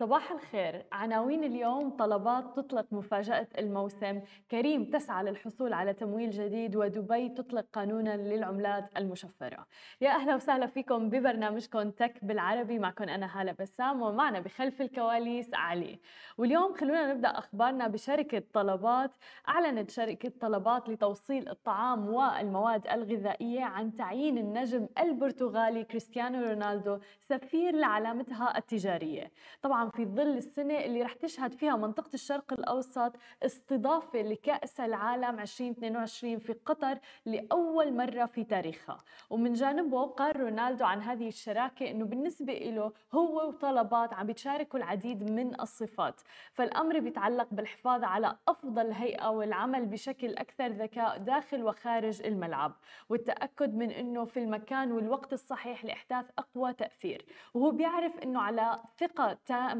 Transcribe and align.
صباح 0.00 0.30
الخير. 0.30 0.86
عناوين 0.92 1.44
اليوم 1.44 1.90
طلبات 1.90 2.56
تطلق 2.56 2.86
مفاجأة 2.92 3.48
الموسم. 3.58 4.20
كريم 4.50 4.84
تسعى 4.84 5.24
للحصول 5.24 5.72
على 5.72 5.92
تمويل 5.92 6.30
جديد 6.30 6.76
ودبي 6.76 7.28
تطلق 7.28 7.66
قانونا 7.72 8.16
للعملات 8.16 8.90
المشفرة. 8.96 9.66
يا 10.00 10.10
أهلا 10.10 10.34
وسهلا 10.34 10.66
فيكم 10.66 11.10
ببرنامجكم 11.10 11.90
تك 11.90 12.24
بالعربي. 12.24 12.78
معكم 12.78 13.04
أنا 13.04 13.40
هالة 13.40 13.52
بسام 13.60 14.02
ومعنا 14.02 14.40
بخلف 14.40 14.80
الكواليس 14.80 15.50
علي. 15.54 15.98
واليوم 16.38 16.74
خلونا 16.74 17.14
نبدأ 17.14 17.28
أخبارنا 17.28 17.88
بشركة 17.88 18.42
طلبات. 18.52 19.10
أعلنت 19.48 19.90
شركة 19.90 20.32
طلبات 20.40 20.88
لتوصيل 20.88 21.48
الطعام 21.48 22.08
والمواد 22.08 22.86
الغذائية 22.86 23.64
عن 23.64 23.94
تعيين 23.94 24.38
النجم 24.38 24.88
البرتغالي 24.98 25.84
كريستيانو 25.84 26.48
رونالدو 26.48 26.98
سفير 27.20 27.74
لعلامتها 27.74 28.58
التجارية. 28.58 29.32
طبعا 29.62 29.87
في 29.90 30.04
ظل 30.04 30.36
السنة 30.36 30.78
اللي 30.78 31.02
رح 31.02 31.12
تشهد 31.12 31.54
فيها 31.54 31.76
منطقة 31.76 32.10
الشرق 32.14 32.52
الأوسط 32.52 33.12
استضافة 33.42 34.22
لكأس 34.22 34.80
العالم 34.80 35.40
2022 35.40 36.38
في 36.38 36.52
قطر 36.52 36.98
لأول 37.26 37.92
مرة 37.92 38.26
في 38.26 38.44
تاريخها. 38.44 38.98
ومن 39.30 39.52
جانبه 39.52 40.06
قال 40.06 40.40
رونالدو 40.40 40.84
عن 40.84 41.02
هذه 41.02 41.28
الشراكة 41.28 41.90
أنه 41.90 42.04
بالنسبة 42.04 42.52
له 42.52 42.92
هو 43.14 43.48
وطلبات 43.48 44.14
عم 44.14 44.26
بيتشاركوا 44.26 44.78
العديد 44.78 45.30
من 45.30 45.60
الصفات. 45.60 46.20
فالأمر 46.52 47.00
بيتعلق 47.00 47.48
بالحفاظ 47.50 48.04
على 48.04 48.36
أفضل 48.48 48.92
هيئة 48.92 49.28
والعمل 49.28 49.86
بشكل 49.86 50.34
أكثر 50.36 50.66
ذكاء 50.66 51.18
داخل 51.18 51.62
وخارج 51.62 52.22
الملعب 52.22 52.72
والتأكد 53.08 53.74
من 53.74 53.90
أنه 53.90 54.24
في 54.24 54.40
المكان 54.40 54.92
والوقت 54.92 55.32
الصحيح 55.32 55.84
لإحداث 55.84 56.26
أقوى 56.38 56.72
تأثير. 56.72 57.24
وهو 57.54 57.70
بيعرف 57.70 58.18
أنه 58.18 58.40
على 58.40 58.78
ثقة 58.98 59.38
تامة 59.46 59.77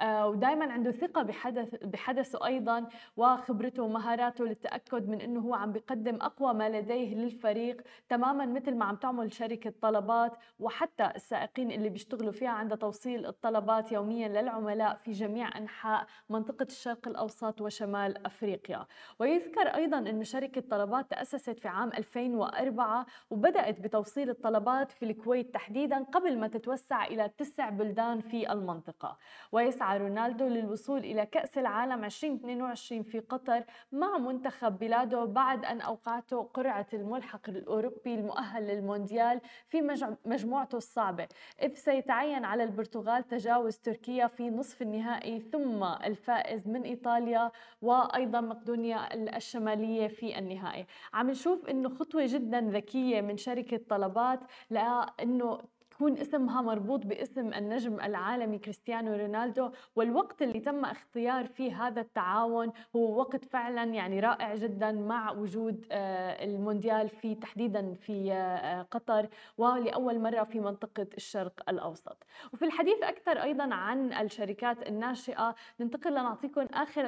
آه، 0.00 0.28
ودائما 0.28 0.72
عنده 0.72 0.90
ثقة 0.90 1.22
بحدث 1.22 1.74
بحدثه 1.74 2.46
أيضا 2.46 2.86
وخبرته 3.16 3.82
ومهاراته 3.82 4.44
للتأكد 4.44 5.08
من 5.08 5.20
أنه 5.20 5.40
هو 5.40 5.54
عم 5.54 5.72
بيقدم 5.72 6.18
أقوى 6.20 6.54
ما 6.54 6.68
لديه 6.68 7.14
للفريق 7.14 7.82
تماما 8.08 8.46
مثل 8.46 8.74
ما 8.74 8.84
عم 8.84 8.96
تعمل 8.96 9.32
شركة 9.32 9.72
طلبات 9.82 10.32
وحتى 10.58 11.10
السائقين 11.16 11.70
اللي 11.70 11.88
بيشتغلوا 11.88 12.32
فيها 12.32 12.50
عند 12.50 12.76
توصيل 12.76 13.26
الطلبات 13.26 13.92
يوميا 13.92 14.28
للعملاء 14.28 14.96
في 14.96 15.10
جميع 15.12 15.58
أنحاء 15.58 16.06
منطقة 16.30 16.66
الشرق 16.70 17.08
الأوسط 17.08 17.60
وشمال 17.60 18.26
أفريقيا. 18.26 18.86
ويذكر 19.18 19.68
أيضا 19.68 19.98
أن 19.98 20.24
شركة 20.24 20.60
طلبات 20.60 21.10
تأسست 21.10 21.58
في 21.58 21.68
عام 21.68 21.88
2004 21.92 23.06
وبدأت 23.30 23.80
بتوصيل 23.80 24.30
الطلبات 24.30 24.92
في 24.92 25.04
الكويت 25.04 25.54
تحديدا 25.54 26.04
قبل 26.04 26.38
ما 26.38 26.48
تتوسع 26.48 27.04
إلى 27.04 27.28
تسع 27.38 27.68
بلدان 27.70 28.20
في 28.20 28.52
المنطقة. 28.52 29.18
ويسعى 29.52 29.98
رونالدو 29.98 30.48
للوصول 30.48 30.98
إلى 30.98 31.26
كأس 31.26 31.58
العالم 31.58 32.04
2022 32.04 33.02
في 33.02 33.20
قطر 33.20 33.64
مع 33.92 34.18
منتخب 34.18 34.78
بلاده 34.78 35.24
بعد 35.24 35.64
أن 35.64 35.80
أوقعته 35.80 36.42
قرعة 36.42 36.86
الملحق 36.92 37.48
الأوروبي 37.48 38.14
المؤهل 38.14 38.66
للمونديال 38.66 39.40
في 39.68 39.82
مجموعته 40.24 40.76
الصعبة. 40.76 41.28
إذ 41.62 41.74
سيتعين 41.74 42.44
على 42.44 42.64
البرتغال 42.64 43.28
تجاوز 43.28 43.76
تركيا 43.76 44.26
في 44.26 44.50
نصف 44.50 44.82
النهائي 44.82 45.40
ثم 45.40 45.84
الفائز 45.84 46.68
من 46.68 46.82
إيطاليا 46.82 47.50
وأيضا 47.82 48.40
مقدونيا 48.40 49.14
الشمالية 49.36 50.08
في 50.08 50.38
النهائي. 50.38 50.86
عم 51.14 51.30
نشوف 51.30 51.68
أنه 51.68 51.88
خطوة 51.88 52.26
جدا 52.26 52.60
ذكية 52.60 53.20
من 53.20 53.36
شركة 53.36 53.80
طلبات 53.88 54.40
لأنه 54.70 55.60
يكون 55.94 56.18
اسمها 56.18 56.62
مربوط 56.62 57.06
باسم 57.06 57.54
النجم 57.54 58.00
العالمي 58.00 58.58
كريستيانو 58.58 59.16
رونالدو 59.16 59.70
والوقت 59.96 60.42
اللي 60.42 60.60
تم 60.60 60.84
اختيار 60.84 61.46
فيه 61.46 61.86
هذا 61.86 62.00
التعاون 62.00 62.72
هو 62.96 63.18
وقت 63.18 63.44
فعلا 63.44 63.84
يعني 63.84 64.20
رائع 64.20 64.54
جدا 64.54 64.92
مع 64.92 65.32
وجود 65.32 65.86
آه، 65.92 66.44
المونديال 66.44 67.08
في 67.08 67.34
تحديدا 67.34 67.94
في 67.94 68.32
آه، 68.32 68.82
قطر 68.82 69.28
ولأول 69.58 70.18
مرة 70.18 70.44
في 70.44 70.60
منطقة 70.60 71.06
الشرق 71.16 71.52
الأوسط. 71.68 72.16
وفي 72.52 72.64
الحديث 72.64 73.02
أكثر 73.02 73.42
أيضا 73.42 73.74
عن 73.74 74.12
الشركات 74.12 74.88
الناشئة 74.88 75.54
ننتقل 75.80 76.10
لنعطيكم 76.10 76.66
آخر 76.74 77.06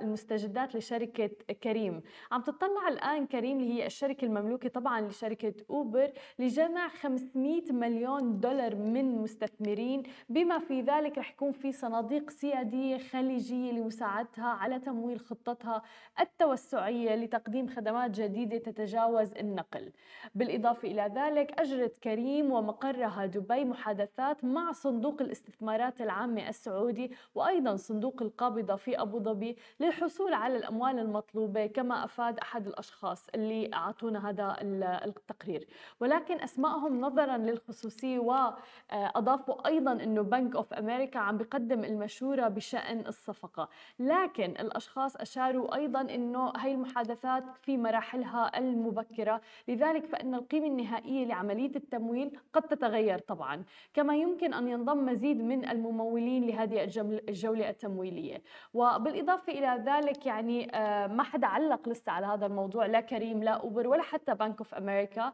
المستجدات 0.00 0.76
لشركة 0.76 1.30
كريم. 1.62 2.02
عم 2.32 2.42
تطلع 2.42 2.88
الآن 2.88 3.26
كريم 3.26 3.60
اللي 3.60 3.72
هي 3.72 3.86
الشركة 3.86 4.24
المملوكة 4.24 4.68
طبعا 4.68 5.00
لشركة 5.00 5.54
أوبر 5.70 6.12
لجمع 6.38 6.88
500 6.88 7.72
مليون 7.72 7.93
مليون 7.94 8.40
دولار 8.40 8.74
من 8.74 9.22
مستثمرين 9.22 10.02
بما 10.28 10.58
في 10.58 10.80
ذلك 10.80 11.18
رح 11.18 11.30
يكون 11.30 11.52
في 11.52 11.72
صناديق 11.72 12.30
سيادية 12.30 12.98
خليجية 12.98 13.72
لمساعدتها 13.72 14.46
على 14.46 14.78
تمويل 14.78 15.20
خطتها 15.20 15.82
التوسعية 16.20 17.14
لتقديم 17.14 17.68
خدمات 17.68 18.10
جديدة 18.10 18.58
تتجاوز 18.58 19.32
النقل. 19.32 19.92
بالإضافة 20.34 20.88
إلى 20.88 21.12
ذلك 21.14 21.60
أجرت 21.60 21.96
كريم 21.96 22.52
ومقرها 22.52 23.26
دبي 23.26 23.64
محادثات 23.64 24.44
مع 24.44 24.72
صندوق 24.72 25.22
الاستثمارات 25.22 26.00
العامة 26.00 26.48
السعودي 26.48 27.10
وأيضا 27.34 27.76
صندوق 27.76 28.22
القابضة 28.22 28.76
في 28.76 29.00
أبو 29.00 29.18
ظبي 29.18 29.56
للحصول 29.80 30.32
على 30.32 30.56
الأموال 30.56 30.98
المطلوبة 30.98 31.66
كما 31.66 32.04
أفاد 32.04 32.38
أحد 32.38 32.66
الأشخاص 32.66 33.26
اللي 33.34 33.70
أعطونا 33.74 34.30
هذا 34.30 34.56
التقرير. 35.04 35.68
ولكن 36.00 36.40
أسمائهم 36.40 37.00
نظرا 37.00 37.36
للخصوص 37.36 37.83
الخصوصيه 37.84 38.18
آه، 38.18 38.54
واضافوا 38.90 39.68
أيضا 39.68 39.92
إنه 39.92 40.22
بنك 40.22 40.56
اوف 40.56 40.72
أمريكا 40.72 41.18
عم 41.18 41.38
بقدم 41.38 41.84
المشورة 41.84 42.48
بشأن 42.48 43.06
الصفقة. 43.06 43.68
لكن 43.98 44.50
الأشخاص 44.50 45.16
أشاروا 45.16 45.76
أيضا 45.76 46.00
إنه 46.00 46.52
هي 46.56 46.74
المحادثات 46.74 47.44
في 47.62 47.76
مراحلها 47.76 48.58
المبكرة. 48.58 49.40
لذلك 49.68 50.06
فإن 50.06 50.34
القيمة 50.34 50.66
النهائية 50.66 51.26
لعملية 51.26 51.76
التمويل 51.76 52.38
قد 52.52 52.62
تتغير 52.62 53.18
طبعا. 53.18 53.64
كما 53.94 54.16
يمكن 54.16 54.54
أن 54.54 54.68
ينضم 54.68 55.06
مزيد 55.06 55.42
من 55.42 55.68
الممولين 55.68 56.46
لهذه 56.46 56.84
الجولة 57.28 57.70
التمويلية. 57.70 58.42
وبالإضافة 58.74 59.52
إلى 59.52 59.82
ذلك 59.86 60.26
يعني 60.26 60.76
آه، 60.76 61.06
ما 61.06 61.22
حدا 61.22 61.46
علق 61.46 61.88
لسه 61.88 62.12
على 62.12 62.26
هذا 62.26 62.46
الموضوع 62.46 62.86
لا 62.86 63.00
كريم 63.00 63.42
لا 63.42 63.50
أوبر 63.50 63.88
ولا 63.88 64.02
حتى 64.02 64.34
بنك 64.34 64.58
اوف 64.58 64.74
أمريكا 64.74 65.32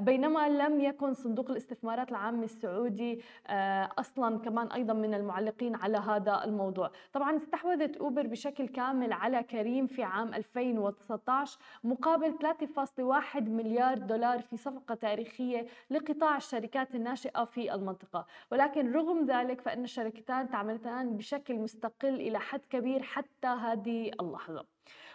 بينما 0.00 0.48
لم 0.48 0.80
يكن 0.80 1.14
صندوق 1.14 1.49
صندوق 1.50 1.56
الاستثمارات 1.56 2.10
العام 2.10 2.42
السعودي 2.42 3.20
آه، 3.46 3.90
أصلا 3.98 4.38
كمان 4.38 4.66
أيضا 4.66 4.94
من 4.94 5.14
المعلقين 5.14 5.74
على 5.74 5.98
هذا 5.98 6.44
الموضوع. 6.44 6.90
طبعا 7.12 7.36
استحوذت 7.36 7.96
أوبر 7.96 8.26
بشكل 8.26 8.68
كامل 8.68 9.12
على 9.12 9.42
كريم 9.42 9.86
في 9.86 10.02
عام 10.02 10.34
2019 10.34 11.58
مقابل 11.84 12.34
3.1 12.38 13.48
مليار 13.48 13.98
دولار 13.98 14.40
في 14.40 14.56
صفقة 14.56 14.94
تاريخية 14.94 15.66
لقطاع 15.90 16.36
الشركات 16.36 16.94
الناشئة 16.94 17.44
في 17.44 17.74
المنطقة. 17.74 18.26
ولكن 18.52 18.92
رغم 18.92 19.26
ذلك 19.26 19.60
فإن 19.60 19.84
الشركتان 19.84 20.50
تعملتان 20.50 21.16
بشكل 21.16 21.54
مستقل 21.54 22.14
إلى 22.14 22.38
حد 22.38 22.60
كبير 22.70 23.02
حتى 23.02 23.48
هذه 23.48 24.10
اللحظة. 24.20 24.64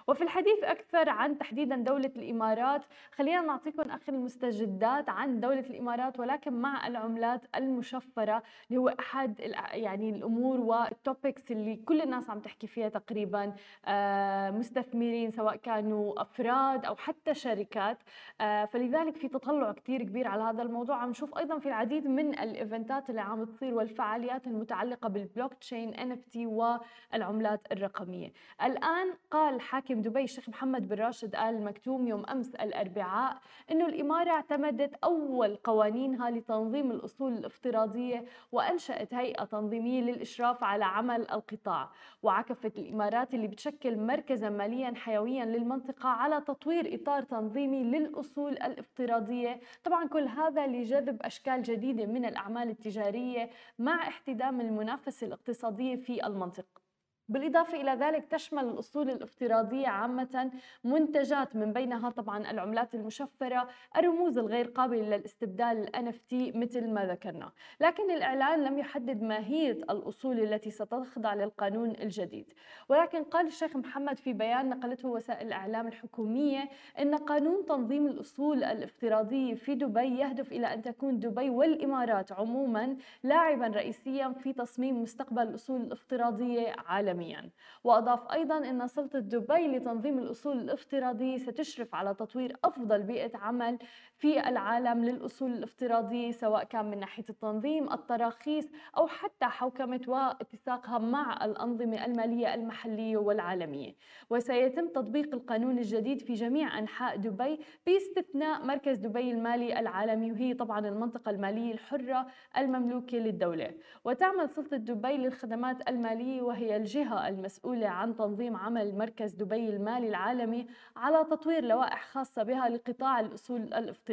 وفي 0.08 0.24
الحديث 0.24 0.64
أكثر 0.64 1.10
عن 1.10 1.38
تحديدا 1.38 1.76
دولة 1.76 2.12
الإمارات 2.16 2.82
خلينا 3.12 3.42
نعطيكم 3.42 3.92
آخر 3.92 4.14
المستجدات 4.14 5.10
عن 5.10 5.40
دولة 5.40 5.60
الإمارات 5.60 6.20
ولكن 6.20 6.54
مع 6.54 6.88
العملات 6.88 7.42
المشفرة 7.56 8.44
اللي 8.70 8.80
هو 8.80 8.90
أحد 8.90 9.40
يعني 9.74 10.10
الأمور 10.10 10.60
والتوبكس 10.60 11.52
اللي 11.52 11.76
كل 11.76 12.02
الناس 12.02 12.30
عم 12.30 12.40
تحكي 12.40 12.68
فيها 12.68 12.90
تقريبا 12.90 13.54
آه، 13.86 14.52
مستثمرين 14.52 15.32
سواء 15.32 15.56
كانوا 15.56 16.22
أفراد 16.22 16.86
أو 16.86 16.96
حتى 16.96 17.34
شركات 17.34 17.98
آه، 18.42 18.66
فلذلك 18.66 19.16
في 19.16 19.28
تطلع 19.28 19.72
كتير 19.72 20.04
كبير 20.04 20.28
على 20.28 20.44
هذا 20.44 20.64
الموضوع. 20.64 20.96
عم 20.96 21.10
نشوف 21.10 21.38
أيضا 21.38 21.60
في 21.60 21.66
العديد 21.66 22.08
من 22.08 22.40
الإيفنتات 22.40 23.10
اللي 23.10 23.22
عم 23.22 23.46
تصير 23.46 23.74
والفعاليات 23.74 24.48
المتعلقة 24.48 25.10
بالبلوك 25.10 25.54
تشين 25.54 25.94
NFT 25.94 26.36
والعملات 26.38 27.62
الرقمية. 27.72 28.34
الآن 28.63 29.13
قال 29.31 29.62
حاكم 29.62 29.94
حاكم 29.95 30.09
دبي 30.09 30.24
الشيخ 30.24 30.50
محمد 30.50 30.88
بن 30.88 30.95
راشد 30.95 31.36
آل 31.36 31.63
مكتوم 31.63 32.07
يوم 32.07 32.25
أمس 32.25 32.56
الأربعاء 32.56 33.38
أنه 33.71 33.86
الإمارة 33.86 34.30
اعتمدت 34.30 34.95
أول 35.03 35.56
قوانينها 35.56 36.31
لتنظيم 36.31 36.92
الأصول 36.92 37.33
الافتراضية 37.33 38.25
وأنشأت 38.51 39.13
هيئة 39.13 39.44
تنظيمية 39.44 40.01
للإشراف 40.01 40.63
على 40.63 40.86
عمل 40.86 41.21
القطاع 41.21 41.92
وعكفت 42.24 42.77
الإمارات 42.77 43.33
اللي 43.33 43.47
بتشكل 43.47 43.97
مركزا 43.97 44.50
ماليا 44.50 44.94
حيويا 44.95 45.45
للمنطقة 45.45 46.09
على 46.09 46.41
تطوير 46.41 46.95
إطار 46.95 47.24
تنظيمي 47.24 47.83
للأصول 47.83 48.51
الافتراضية. 48.51 49.59
طبعا 49.83 50.07
كل 50.07 50.27
هذا 50.27 50.68
لجذب 50.68 51.21
أشكال 51.21 51.63
جديدة 51.63 52.06
من 52.06 52.25
الأعمال 52.25 52.69
التجارية 52.69 53.50
مع 53.80 54.07
احتدام 54.07 54.62
المنافسة 54.62 55.27
الاقتصادية 55.27 55.95
في 55.95 56.27
المنطقة. 56.27 56.85
بالإضافة 57.30 57.81
إلى 57.81 57.92
ذلك 57.92 58.25
تشمل 58.25 58.63
الأصول 58.63 59.10
الافتراضية 59.10 59.88
عامة 59.88 60.51
منتجات 60.83 61.56
من 61.56 61.74
بينها 61.74 62.10
طبعا 62.10 62.51
العملات 62.51 62.95
المشفرة 62.95 63.68
الرموز 63.98 64.38
الغير 64.38 64.68
قابلة 64.68 65.18
للاستبدال 65.18 65.95
ال 65.95 66.13
NFT 66.13 66.56
مثل 66.56 66.89
ما 66.89 67.06
ذكرنا. 67.06 67.51
لكن 67.81 68.12
الإعلان 68.12 68.63
لم 68.63 68.80
يحدد 68.80 69.22
ماهية 69.22 69.72
الأصول 69.72 70.39
التي 70.39 70.72
ستخضع 70.72 71.33
للقانون 71.33 71.89
الجديد. 71.89 72.54
ولكن 72.89 73.24
قال 73.24 73.48
الشيخ 73.48 73.75
محمد 73.75 74.19
في 74.19 74.33
بيان 74.33 74.69
نقلته 74.69 75.07
وسائل 75.10 75.48
الإعلام 75.48 75.88
الحكومية 75.88 76.69
أن 77.00 77.16
قانون 77.16 77.66
تنظيم 77.66 78.07
الأصول 78.07 78.63
الافتراضية 78.63 79.54
في 79.54 79.75
دبي 79.75 80.19
يهدف 80.19 80.51
إلى 80.51 80.74
أن 80.74 80.81
تكون 80.81 81.19
دبي 81.19 81.50
والإمارات 81.50 82.31
عموما 82.31 82.98
لاعبا 83.24 83.68
رئيسيا 83.68 84.30
في 84.30 84.54
تصميم 84.54 85.01
مستقبل 85.01 85.42
الأصول 85.42 85.81
الافتراضية 85.81 86.75
عالميا. 86.88 87.14
عالميا 87.15 87.51
وأضاف 87.83 88.31
أيضا 88.31 88.57
أن 88.57 88.88
سلطة 88.88 89.19
دبي 89.19 89.67
لتنظيم 89.67 90.19
الأصول 90.19 90.59
الافتراضية 90.59 91.38
ستشرف 91.38 91.95
على 91.95 92.13
تطوير 92.13 92.57
أفضل 92.63 93.03
بيئة 93.03 93.38
عمل 93.38 93.79
في 94.17 94.50
العالم 94.50 95.06
للأصول 95.06 95.51
الافتراضية 95.51 96.31
سواء 96.31 96.63
كان 96.63 96.91
من 96.91 97.00
ناحية 97.00 97.23
التنظيم 97.29 97.94
التراخيص 97.94 98.65
أو 98.97 99.07
حتى 99.07 99.45
حوكمة 99.45 100.01
واتساقها 100.07 100.97
مع 100.97 101.45
الأنظمة 101.45 102.06
المالية 102.06 102.53
المحلية 102.53 103.17
والعالمية. 103.17 103.95
وسيتم 104.29 104.88
تطبيق 104.88 105.33
القانون 105.33 105.77
الجديد 105.77 106.21
في 106.21 106.33
جميع 106.33 106.79
أنحاء 106.79 107.17
دبي 107.17 107.59
باستثناء 107.85 108.65
مركز 108.65 108.97
دبي 108.97 109.31
المالي 109.31 109.79
العالمي 109.79 110.31
وهي 110.31 110.53
طبعا 110.53 110.88
المنطقة 110.88 111.29
المالية 111.29 111.73
الحرة 111.73 112.27
المملوكة 112.57 113.17
للدولة. 113.17 113.71
وتعمل 114.06 114.50
سلطة 114.50 114.77
دبي 114.77 115.17
للخدمات 115.17 115.89
المالية 115.89 116.41
وهي 116.41 116.77
الجهة 116.77 117.27
المسؤولة 117.27 117.88
عن 117.88 118.15
تنظيم 118.15 118.56
عمل 118.56 118.97
مركز 118.97 119.33
دبي 119.33 119.69
المالي 119.69 120.07
العالمي 120.07 120.67
على 120.95 121.23
تطوير 121.23 121.65
لوائح 121.65 122.06
خاصة 122.06 122.44
بها 122.44 122.69
لقطاع 122.69 123.19
الأصول 123.19 123.62
الإفتراضية. 123.62 124.05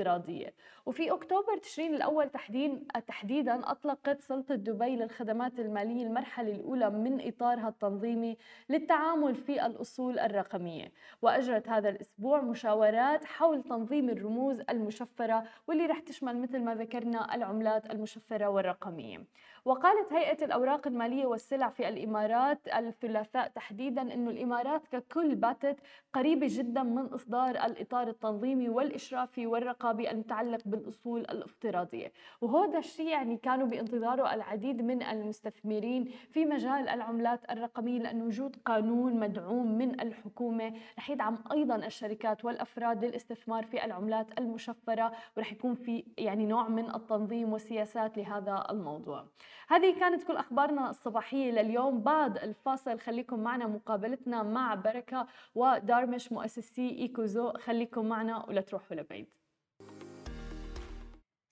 وفي 0.86 1.12
أكتوبر 1.12 1.56
تشرين 1.56 1.94
الأول 1.94 2.30
تحديد 2.30 2.86
تحديدا 3.06 3.70
أطلقت 3.70 4.20
سلطة 4.20 4.54
دبي 4.54 4.96
للخدمات 4.96 5.60
المالية 5.60 6.06
المرحلة 6.06 6.54
الأولى 6.54 6.90
من 6.90 7.28
إطارها 7.28 7.68
التنظيمي 7.68 8.36
للتعامل 8.68 9.34
في 9.34 9.66
الأصول 9.66 10.18
الرقمية. 10.18 10.92
وأجرت 11.22 11.68
هذا 11.68 11.88
الأسبوع 11.88 12.40
مشاورات 12.40 13.24
حول 13.24 13.62
تنظيم 13.62 14.08
الرموز 14.10 14.60
المشفرة 14.70 15.44
واللي 15.68 15.86
رح 15.86 15.98
تشمل 15.98 16.40
مثل 16.40 16.58
ما 16.60 16.74
ذكرنا 16.74 17.34
العملات 17.34 17.90
المشفرة 17.90 18.46
والرقمية. 18.46 19.26
وقالت 19.64 20.12
هيئة 20.12 20.44
الأوراق 20.44 20.86
المالية 20.86 21.26
والسلع 21.26 21.68
في 21.68 21.88
الإمارات 21.88 22.68
الثلاثاء 22.68 23.48
تحديدا 23.48 24.02
أن 24.02 24.28
الإمارات 24.28 24.82
ككل 24.86 25.34
باتت 25.34 25.76
قريبة 26.12 26.46
جدا 26.50 26.82
من 26.82 27.06
إصدار 27.06 27.50
الإطار 27.50 28.08
التنظيمي 28.08 28.68
والإشرافي 28.68 29.46
والرقابي 29.46 30.10
المتعلق 30.10 30.60
بالأصول 30.66 31.20
الافتراضية. 31.20 32.12
وهذا 32.40 32.78
الشيء 32.78 33.08
يعني 33.08 33.36
كانوا 33.36 33.66
بانتظاره 33.66 34.34
العديد 34.34 34.82
من 34.82 35.02
المستثمرين 35.02 36.04
في 36.04 36.44
مجال 36.44 36.88
العملات 36.88 37.50
الرقمية 37.50 37.98
لأن 37.98 38.22
وجود 38.22 38.56
قانون 38.64 39.20
مدعوم 39.20 39.78
من 39.78 40.00
الحكومة 40.00 40.72
رح 40.98 41.10
يدعم 41.10 41.38
أيضا 41.52 41.76
الشركات 41.76 42.44
والأفراد 42.44 43.04
للاستثمار 43.04 43.64
في 43.64 43.84
العملات 43.84 44.38
المشفرة 44.38 45.12
ورح 45.36 45.52
يكون 45.52 45.74
في 45.74 46.04
يعني 46.18 46.46
نوع 46.46 46.68
من 46.68 46.94
التنظيم 46.94 47.52
والسياسات 47.52 48.18
لهذا 48.18 48.66
الموضوع. 48.70 49.24
هذه 49.68 49.98
كانت 50.00 50.22
كل 50.22 50.36
أخبارنا 50.36 50.90
الصباحية 50.90 51.50
لليوم 51.50 52.02
بعد 52.02 52.36
الفاصل 52.36 53.00
خليكم 53.00 53.38
معنا 53.42 53.66
مقابلتنا 53.66 54.42
مع 54.42 54.74
بركة 54.74 55.26
ودارمش 55.54 56.32
مؤسسي 56.32 56.88
إيكوزو 56.90 57.52
خليكم 57.52 58.08
معنا 58.08 58.44
ولا 58.48 58.60
تروحوا 58.60 58.96
لبعيد 58.96 59.26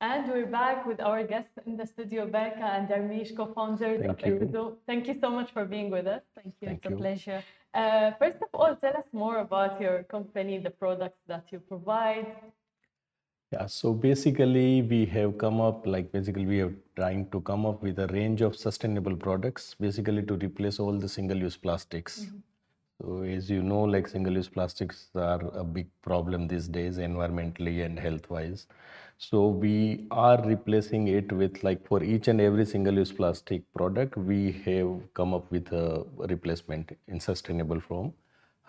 And 0.02 0.26
we're 0.32 0.46
back 0.46 0.86
with 0.86 1.00
our 1.00 1.22
guests 1.22 1.58
in 1.66 1.76
the 1.76 1.86
studio, 1.86 2.26
Berka 2.26 2.68
and 2.76 2.88
Darmish, 2.88 3.36
co-founders 3.36 4.00
Thank 4.00 4.10
of 4.10 4.26
you. 4.26 4.34
Equizo. 4.36 4.76
Thank 4.86 5.06
you 5.08 5.16
so 5.20 5.28
much 5.28 5.52
for 5.52 5.66
being 5.66 5.90
with 5.90 6.06
us. 6.06 6.22
Thank 6.34 6.54
you. 6.60 6.68
Thank 6.68 6.78
it's 6.78 6.90
you. 6.90 6.96
a 6.96 6.98
pleasure. 6.98 7.42
Uh, 7.74 8.12
first 8.18 8.38
of 8.46 8.48
all, 8.54 8.74
tell 8.76 8.96
us 8.96 9.08
more 9.12 9.38
about 9.40 9.78
your 9.78 10.02
company, 10.04 10.56
the 10.58 10.70
products 10.70 11.20
that 11.28 11.44
you 11.52 11.58
provide. 11.60 12.28
Yeah, 13.52 13.66
so 13.66 13.92
basically 13.92 14.82
we 14.82 15.06
have 15.06 15.36
come 15.38 15.60
up 15.60 15.84
like 15.84 16.12
basically 16.12 16.46
we 16.46 16.60
are 16.60 16.72
trying 16.94 17.28
to 17.30 17.40
come 17.40 17.66
up 17.66 17.82
with 17.82 17.98
a 17.98 18.06
range 18.08 18.42
of 18.42 18.54
sustainable 18.54 19.16
products 19.16 19.74
basically 19.80 20.22
to 20.22 20.34
replace 20.34 20.78
all 20.78 20.96
the 20.96 21.08
single-use 21.08 21.56
plastics. 21.56 22.26
So 23.00 23.22
as 23.22 23.50
you 23.50 23.62
know, 23.62 23.80
like 23.80 24.06
single-use 24.06 24.48
plastics 24.48 25.08
are 25.16 25.40
a 25.54 25.64
big 25.64 25.88
problem 26.02 26.46
these 26.46 26.68
days 26.68 26.98
environmentally 26.98 27.84
and 27.84 27.98
health-wise. 27.98 28.68
So 29.18 29.48
we 29.48 30.06
are 30.12 30.40
replacing 30.44 31.08
it 31.08 31.32
with 31.32 31.64
like 31.64 31.84
for 31.88 32.04
each 32.04 32.28
and 32.28 32.40
every 32.40 32.64
single-use 32.64 33.10
plastic 33.12 33.62
product, 33.74 34.16
we 34.16 34.52
have 34.64 35.12
come 35.14 35.34
up 35.34 35.50
with 35.50 35.72
a 35.72 36.06
replacement 36.18 36.96
in 37.08 37.18
sustainable 37.18 37.80
form, 37.80 38.12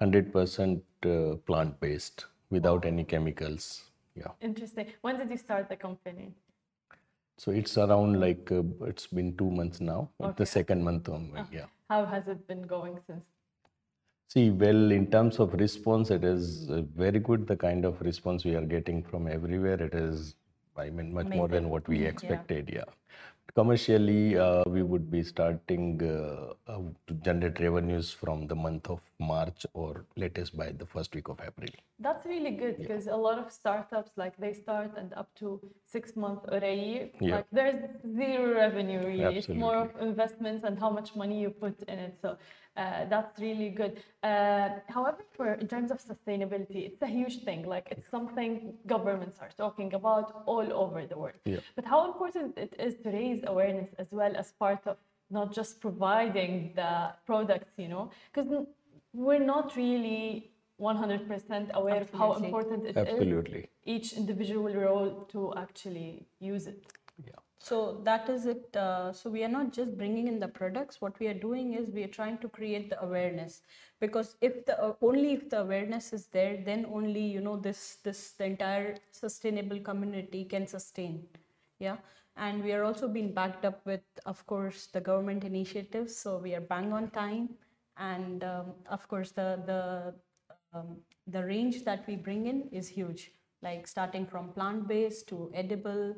100% 0.02 0.82
uh, 1.06 1.36
plant-based 1.46 2.26
without 2.50 2.86
any 2.86 3.04
chemicals. 3.04 3.91
Yeah. 4.16 4.32
Interesting. 4.42 4.88
When 5.02 5.18
did 5.18 5.30
you 5.30 5.38
start 5.38 5.70
the 5.70 5.76
company? 5.76 6.34
So 7.38 7.52
it's 7.52 7.78
around 7.78 8.20
like 8.20 8.52
uh, 8.52 8.64
it's 8.86 9.08
been 9.08 9.36
two 9.38 9.50
months 9.50 9.82
now. 9.82 10.10
Okay. 10.22 10.34
The 10.38 10.46
second 10.46 10.84
month 10.84 11.10
onward, 11.10 11.46
yeah. 11.52 11.66
How 11.90 12.06
has 12.06 12.28
it 12.28 12.48
been 12.48 12.62
going 12.62 13.00
since? 13.08 13.24
See, 14.28 14.50
well, 14.50 14.92
in 14.92 15.08
terms 15.12 15.40
of 15.40 15.54
response, 15.56 16.10
it 16.10 16.24
is 16.24 16.70
uh, 16.70 16.84
very 16.96 17.20
good. 17.20 17.48
The 17.48 17.58
kind 17.58 17.84
of 17.84 18.00
response 18.02 18.46
we 18.46 18.56
are 18.56 18.62
getting 18.66 19.04
from 19.04 19.28
everywhere, 19.28 19.82
it 19.82 19.94
is, 19.94 20.36
I 20.78 20.90
mean, 20.90 21.14
much 21.14 21.28
more 21.28 21.50
than 21.50 21.70
what 21.70 21.88
we 21.88 22.06
expected. 22.06 22.70
Yeah. 22.72 22.86
Commercially, 23.56 24.38
uh, 24.38 24.64
we 24.68 24.84
would 24.84 25.12
be 25.12 25.24
starting 25.24 26.02
uh, 26.02 26.54
uh, 26.72 26.80
to 27.08 27.14
generate 27.26 27.60
revenues 27.60 28.12
from 28.12 28.48
the 28.48 28.56
month 28.56 28.90
of 28.90 29.02
March 29.20 29.66
or 29.74 30.06
latest 30.16 30.56
by 30.56 30.72
the 30.72 30.86
first 30.86 31.14
week 31.14 31.28
of 31.28 31.38
April. 31.46 31.70
That's 32.02 32.26
really 32.26 32.52
good 32.52 32.78
because 32.78 33.06
a 33.08 33.16
lot 33.16 33.38
of 33.38 33.52
startups 33.52 34.12
like 34.18 34.36
they 34.38 34.54
start 34.54 34.92
and 34.98 35.14
up 35.14 35.30
to 35.42 35.48
six 35.86 36.16
months 36.16 36.46
or 36.52 36.58
a 36.58 36.76
year, 36.76 37.10
Yeah. 37.20 37.36
like 37.36 37.48
there's 37.52 37.82
zero 38.20 38.56
revenue 38.56 39.02
really. 39.06 39.38
It's 39.38 39.50
more 39.50 39.78
of 39.86 39.90
investments 40.02 40.64
and 40.64 40.80
how 40.80 40.90
much 40.90 41.16
money 41.16 41.40
you 41.42 41.52
put 41.52 41.78
in 41.84 42.00
it. 42.08 42.18
So 42.24 42.30
uh, 42.78 43.06
that's 43.14 43.40
really 43.40 43.70
good. 43.70 44.02
Uh, 44.24 44.70
however, 44.88 45.24
for 45.38 45.54
in 45.54 45.68
terms 45.68 45.92
of 45.92 46.00
sustainability, 46.14 46.80
it's 46.90 47.02
a 47.02 47.12
huge 47.20 47.44
thing. 47.44 47.66
Like 47.76 47.88
it's 47.92 48.10
something 48.10 48.74
governments 48.88 49.38
are 49.40 49.52
talking 49.56 49.94
about 49.94 50.44
all 50.46 50.68
over 50.74 51.06
the 51.06 51.18
world. 51.18 51.40
Yeah. 51.46 51.60
But 51.76 51.86
how 51.86 52.06
important 52.12 52.58
it 52.58 52.74
is 52.80 52.96
to 53.04 53.10
raise 53.12 53.42
awareness 53.46 53.90
as 54.00 54.08
well 54.12 54.34
as 54.36 54.54
part 54.54 54.88
of 54.88 54.98
not 55.30 55.54
just 55.54 55.80
providing 55.80 56.74
the 56.76 57.14
products, 57.26 57.74
you 57.78 57.88
know, 57.88 58.12
because 58.34 58.50
we're 59.14 59.46
not 59.56 59.76
really 59.76 60.51
100% 60.82 61.72
aware 61.74 62.02
of 62.02 62.10
how 62.12 62.32
Absolutely. 62.32 62.48
important 62.48 62.86
it 62.86 62.98
is 62.98 63.08
Absolutely. 63.08 63.70
each 63.86 64.14
individual 64.14 64.74
role 64.74 65.28
to 65.32 65.54
actually 65.56 66.26
use 66.40 66.68
it. 66.68 66.86
Yeah. 67.24 67.34
So 67.60 68.02
that 68.06 68.28
is 68.28 68.48
it. 68.48 68.76
Uh, 68.76 69.14
so 69.14 69.30
we 69.30 69.44
are 69.44 69.48
not 69.48 69.72
just 69.72 69.96
bringing 69.96 70.28
in 70.28 70.40
the 70.40 70.48
products. 70.48 71.00
What 71.00 71.20
we 71.20 71.28
are 71.28 71.36
doing 71.36 71.74
is 71.74 71.92
we 71.92 72.04
are 72.04 72.08
trying 72.08 72.40
to 72.40 72.50
create 72.50 72.90
the 72.90 73.00
awareness, 73.04 73.62
because 74.00 74.36
if 74.42 74.66
the 74.66 74.82
uh, 74.84 74.94
only 75.02 75.34
if 75.34 75.48
the 75.52 75.60
awareness 75.62 76.12
is 76.12 76.26
there, 76.38 76.58
then 76.66 76.88
only 76.92 77.22
you 77.22 77.40
know 77.40 77.58
this 77.58 77.98
this 78.04 78.32
the 78.32 78.46
entire 78.46 78.96
sustainable 79.12 79.80
community 79.80 80.44
can 80.46 80.66
sustain. 80.66 81.22
Yeah, 81.78 81.98
and 82.36 82.64
we 82.64 82.74
are 82.74 82.84
also 82.84 83.08
being 83.08 83.32
backed 83.32 83.64
up 83.64 83.86
with, 83.86 84.02
of 84.26 84.44
course, 84.48 84.88
the 84.88 85.02
government 85.02 85.44
initiatives. 85.44 86.16
So 86.16 86.38
we 86.40 86.56
are 86.56 86.62
bang 86.62 86.92
on 86.94 87.12
time, 87.12 87.50
and 87.98 88.44
um, 88.44 88.74
of 88.90 89.08
course 89.08 89.32
the 89.32 89.62
the 89.68 90.16
um, 90.74 90.98
the 91.28 91.44
range 91.44 91.84
that 91.86 92.06
we 92.08 92.16
bring 92.16 92.48
in 92.48 92.70
is 92.72 92.88
huge. 92.88 93.32
Like 93.62 93.88
starting 93.88 94.26
from 94.26 94.50
plant 94.50 94.88
based 94.88 95.28
to 95.30 95.52
edible 95.54 96.16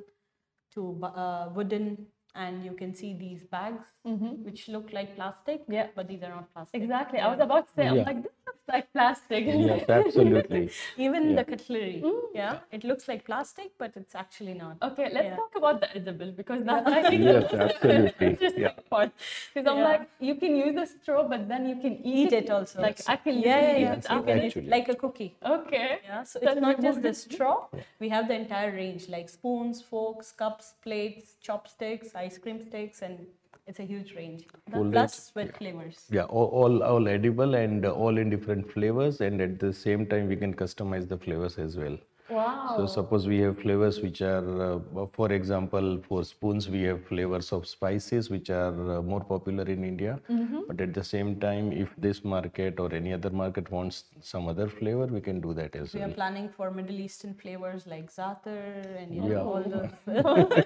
to 0.73 0.99
uh, 1.03 1.49
wooden 1.53 2.07
and 2.35 2.63
you 2.65 2.73
can 2.73 2.95
see 2.95 3.13
these 3.13 3.43
bags 3.43 3.85
which 4.03 4.67
look 4.67 4.91
like 4.91 5.15
plastic 5.15 5.61
Yeah. 5.69 5.87
but 5.95 6.07
these 6.07 6.23
are 6.23 6.29
not 6.29 6.51
plastic 6.53 6.81
Exactly. 6.81 7.19
I 7.19 7.27
was 7.29 7.39
about 7.39 7.67
to 7.67 7.73
say, 7.75 7.87
I'm 7.87 8.03
like, 8.03 8.23
this 8.23 8.31
looks 8.67 8.75
looks 8.75 8.93
like 8.93 8.93
plastic. 8.93 9.45
Yes, 9.45 9.89
absolutely. 9.89 10.69
Even 10.97 11.29
Yeah. 11.29 11.35
the 11.35 11.43
cutlery, 11.43 12.01
mm. 12.03 12.21
yeah, 12.33 12.59
it 12.71 12.83
looks 12.83 13.07
like 13.07 13.25
plastic, 13.25 13.71
but 13.77 13.91
it's 13.95 14.15
actually 14.15 14.53
not. 14.53 14.77
Okay, 14.81 15.09
let's 15.13 15.25
Yeah. 15.25 15.35
talk 15.35 15.55
about 15.55 15.79
the 15.81 15.89
edible 15.95 16.31
because 16.31 16.63
that's 16.65 16.87
I 16.91 17.03
think 17.09 17.23
Yes, 17.23 17.43
that's 17.51 17.51
the 17.51 17.63
absolutely. 17.63 18.27
interesting 18.27 18.61
Yeah. 18.61 18.89
part. 18.89 19.11
Because 19.53 19.67
I'm 19.71 19.77
Yeah. 19.77 19.91
like, 19.91 20.09
you 20.19 20.35
can 20.35 20.55
use 20.55 20.75
a 20.77 20.85
straw, 20.85 21.27
but 21.27 21.47
then 21.47 21.65
you 21.69 21.75
can 21.81 21.93
eat, 22.05 22.27
Eat 22.27 22.33
it 22.33 22.49
also. 22.49 22.81
Like 22.81 22.99
I 23.07 23.15
can 23.17 23.39
yeah, 23.39 23.59
yeah, 23.59 23.77
yeah. 23.77 23.93
it 23.93 24.03
So 24.03 24.15
you 24.15 24.23
can 24.23 24.37
eat 24.39 24.45
Actually. 24.45 24.69
like 24.69 24.89
a 24.89 24.95
cookie. 24.95 25.35
Okay. 25.43 25.99
Yeah, 26.03 26.23
so 26.23 26.39
Tell 26.39 26.51
it's 26.53 26.61
not 26.61 26.81
just 26.81 27.01
the 27.01 27.13
straw. 27.13 27.67
We 27.99 28.09
have 28.09 28.27
the 28.27 28.35
entire 28.35 28.71
range 28.71 29.09
like 29.09 29.29
spoons, 29.29 29.81
forks, 29.81 30.31
cups, 30.31 30.73
plates, 30.83 31.35
chopsticks, 31.41 32.15
ice 32.15 32.37
cream 32.37 32.61
sticks, 32.67 33.01
and 33.01 33.27
it's 33.67 33.79
a 33.79 33.83
huge 33.83 34.13
range. 34.15 34.45
Full 34.71 34.91
Plus 34.91 35.31
with 35.35 35.55
flavors. 35.57 36.05
Yeah, 36.09 36.23
all, 36.23 36.47
all 36.47 36.83
all 36.83 37.07
edible 37.07 37.55
and 37.55 37.85
all 37.85 38.17
in 38.17 38.29
different 38.29 38.71
flavors, 38.71 39.21
and 39.21 39.41
at 39.41 39.59
the 39.59 39.73
same 39.73 40.05
time 40.07 40.27
we 40.27 40.35
can 40.35 40.53
customize 40.53 41.07
the 41.07 41.17
flavors 41.17 41.57
as 41.57 41.77
well. 41.77 41.97
Wow. 42.29 42.75
So 42.77 42.85
suppose 42.87 43.27
we 43.27 43.39
have 43.39 43.59
flavors 43.59 43.99
which 44.01 44.21
are, 44.21 44.75
uh, 44.75 45.05
for 45.13 45.31
example, 45.31 46.01
for 46.07 46.23
spoons 46.23 46.69
we 46.69 46.83
have 46.83 47.05
flavors 47.05 47.51
of 47.51 47.67
spices 47.67 48.29
which 48.29 48.49
are 48.49 48.97
uh, 48.97 49.01
more 49.01 49.23
popular 49.23 49.63
in 49.65 49.83
India. 49.83 50.19
But 50.67 50.79
at 50.79 50.93
the 50.93 51.03
same 51.03 51.39
time, 51.39 51.71
if 51.73 51.89
this 51.97 52.23
market 52.23 52.79
or 52.79 52.93
any 52.93 53.11
other 53.13 53.29
market 53.29 53.69
wants 53.69 54.05
some 54.21 54.47
other 54.47 54.67
flavor, 54.69 55.05
we 55.07 55.19
can 55.21 55.41
do 55.41 55.53
that 55.53 55.75
as 55.75 55.93
well. 55.93 56.05
We 56.05 56.11
are 56.11 56.15
planning 56.15 56.49
for 56.49 56.71
Middle 56.71 56.99
Eastern 56.99 57.33
flavors 57.33 57.85
like 57.85 58.09
za'atar 58.11 58.97
and 59.01 59.13
you 59.13 59.21
know, 59.21 59.29
Yeah. 59.29 59.41
all 59.41 59.63
those. 59.63 60.63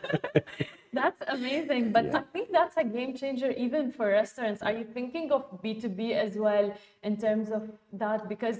That's 0.93 1.21
amazing. 1.27 1.91
But 1.91 2.13
I 2.15 2.21
think 2.33 2.51
that's 2.51 2.77
a 2.77 2.83
game 2.83 3.15
changer 3.15 3.51
even 3.51 3.91
for 3.91 4.07
restaurants. 4.07 4.61
Are 4.61 4.71
you 4.71 4.85
thinking 4.85 5.31
of 5.31 5.43
B2B 5.61 6.13
as 6.13 6.37
well 6.37 6.73
in 7.03 7.17
terms 7.17 7.49
of 7.51 7.69
that? 7.93 8.27
Because 8.29 8.59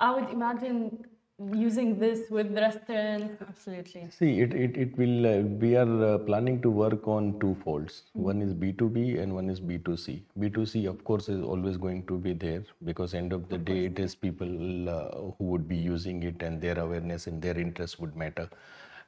I 0.00 0.12
would 0.14 0.28
imagine 0.30 1.06
using 1.54 1.98
this 1.98 2.30
with 2.30 2.52
restaurants. 2.56 3.40
Absolutely. 3.48 4.08
See, 4.10 4.40
it, 4.40 4.54
it, 4.54 4.76
it 4.76 4.98
will, 4.98 5.26
uh, 5.26 5.42
we 5.42 5.76
are 5.76 6.04
uh, 6.14 6.18
planning 6.18 6.60
to 6.62 6.70
work 6.70 7.06
on 7.06 7.38
two 7.38 7.56
folds. 7.64 8.02
One 8.12 8.42
is 8.42 8.52
B2B 8.52 9.20
and 9.22 9.34
one 9.34 9.48
is 9.48 9.60
B2C. 9.60 10.22
B2C, 10.38 10.88
of 10.88 11.04
course, 11.04 11.28
is 11.28 11.42
always 11.42 11.76
going 11.76 12.06
to 12.06 12.18
be 12.18 12.32
there 12.32 12.64
because 12.84 13.14
end 13.14 13.32
of 13.32 13.48
the 13.48 13.58
day, 13.58 13.84
it 13.86 13.98
is 13.98 14.14
people 14.14 14.88
uh, 14.88 15.32
who 15.38 15.44
would 15.44 15.68
be 15.68 15.76
using 15.76 16.22
it 16.24 16.42
and 16.42 16.60
their 16.60 16.78
awareness 16.78 17.28
and 17.28 17.40
their 17.40 17.56
interest 17.56 18.00
would 18.00 18.16
matter. 18.16 18.48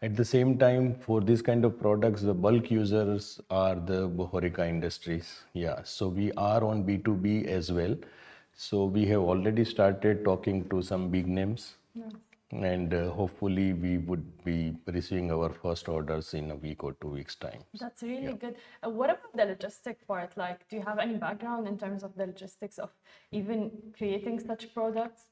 At 0.03 0.17
the 0.17 0.25
same 0.25 0.57
time, 0.57 0.95
for 0.95 1.21
these 1.21 1.43
kind 1.43 1.65
of 1.65 1.79
products, 1.79 2.23
the 2.23 2.33
bulk 2.33 2.71
users 2.71 3.41
are 3.51 3.75
the 3.75 4.09
Horeca 4.09 4.67
industries. 4.67 5.43
Yeah, 5.53 5.81
so 5.85 6.09
we 6.09 6.33
are 6.33 6.65
on 6.65 6.85
B2B 6.85 7.47
as 7.47 7.71
well. 7.71 7.97
So 8.55 8.85
we 8.85 9.05
have 9.07 9.21
already 9.21 9.65
started 9.65 10.25
talking 10.25 10.69
to 10.71 10.81
some 10.81 11.09
big 11.11 11.27
names 11.27 11.75
and 12.53 12.93
uh, 12.93 13.11
hopefully 13.11 13.73
we 13.73 13.99
would 13.99 14.45
be 14.45 14.75
receiving 14.87 15.31
our 15.31 15.51
first 15.51 15.89
orders 15.89 16.35
in 16.35 16.51
a 16.51 16.57
week 16.57 16.83
or 16.83 16.95
two 17.01 17.09
weeks 17.09 17.37
time. 17.37 17.63
That's 17.79 18.03
really 18.03 18.33
good. 18.35 18.57
Uh, 18.85 18.91
what 18.91 19.11
about 19.11 19.37
the 19.37 19.55
logistic 19.55 19.97
part? 20.09 20.37
Like, 20.37 20.69
do 20.69 20.77
you 20.77 20.83
have 20.83 20.99
any 20.99 21.15
background 21.15 21.69
in 21.69 21.79
terms 21.79 22.03
of 22.03 22.17
the 22.17 22.27
logistics 22.27 22.79
of 22.79 22.91
even 23.31 23.71
creating 23.97 24.41
such 24.41 24.75
products? 24.75 25.27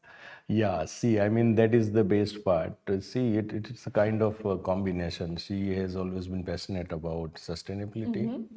yeah 0.48 0.84
see 0.84 1.20
i 1.20 1.28
mean 1.28 1.54
that 1.54 1.74
is 1.74 1.92
the 1.92 2.04
best 2.04 2.44
part. 2.44 2.72
Uh, 2.88 3.00
see 3.00 3.36
it, 3.36 3.52
it 3.52 3.68
is 3.70 3.86
a 3.86 3.90
kind 3.90 4.22
of 4.22 4.44
a 4.46 4.56
combination. 4.58 5.36
She 5.36 5.74
has 5.74 5.96
always 5.96 6.26
been 6.28 6.44
passionate 6.44 6.92
about 6.92 7.34
sustainability 7.34 8.48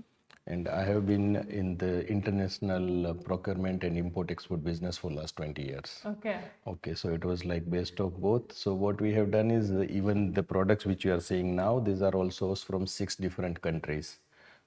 and 0.47 0.67
i 0.67 0.83
have 0.83 1.05
been 1.05 1.35
in 1.49 1.77
the 1.77 2.07
international 2.07 3.07
uh, 3.07 3.13
procurement 3.13 3.83
and 3.83 3.97
import 3.97 4.31
export 4.31 4.63
business 4.63 4.97
for 4.97 5.11
last 5.11 5.35
20 5.37 5.61
years 5.63 6.01
Okay. 6.05 6.39
Okay, 6.67 6.93
so 6.93 7.09
it 7.09 7.25
was 7.25 7.43
like 7.43 7.69
best 7.69 7.99
of 7.99 8.21
both. 8.21 8.53
So 8.53 8.73
what 8.73 9.01
we 9.01 9.11
have 9.13 9.31
done 9.31 9.49
is 9.51 9.71
uh, 9.71 9.85
even 9.89 10.31
the 10.33 10.43
products 10.43 10.85
which 10.85 11.03
you 11.03 11.13
are 11.13 11.19
seeing 11.19 11.55
now, 11.55 11.79
these 11.79 12.01
are 12.03 12.13
all 12.13 12.29
sourced 12.29 12.63
from 12.63 12.85
six 12.85 13.15
different 13.15 13.61
countries. 13.61 14.19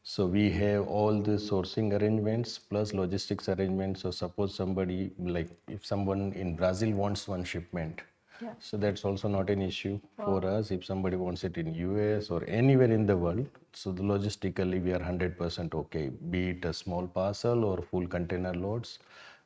So 0.03 0.27
we 0.27 0.51
have 0.51 0.87
all 0.89 1.21
the 1.21 1.33
sourcing 1.33 1.93
arrangements 1.99 2.59
plus 2.59 2.93
logistics 2.95 3.49
arrangements. 3.49 4.03
So 4.03 4.11
suppose 4.11 4.55
somebody 4.55 5.13
like 5.19 5.49
if 5.69 5.87
someone 5.87 6.33
in 6.33 6.57
Brazil 6.57 6.91
wants 6.93 7.29
one 7.29 7.45
shipment, 7.45 8.03
Yeah. 8.41 8.55
so 8.59 8.77
that's 8.77 9.05
also 9.05 9.29
not 9.29 9.49
an 9.51 9.63
issue 9.63 10.01
for 10.17 10.45
us. 10.45 10.71
If 10.71 10.85
somebody 10.85 11.17
wants 11.17 11.45
it 11.45 11.57
in 11.57 11.75
US 11.75 12.31
or 12.31 12.45
anywhere 12.49 12.91
in 12.91 13.07
the 13.07 13.17
world, 13.17 13.47
so 13.73 13.93
the 13.93 14.03
logistically 14.03 14.83
we 14.83 14.93
are 14.93 14.99
100% 14.99 15.75
okay. 15.75 16.09
Be 16.31 16.49
it 16.51 16.65
a 16.65 16.73
small 16.73 17.07
parcel 17.07 17.65
or 17.65 17.83
full 17.83 18.07
container 18.07 18.55
loads, 18.55 18.99